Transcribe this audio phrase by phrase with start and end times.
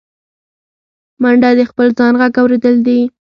[1.21, 2.99] منډه د خپل ځان غږ اورېدل دي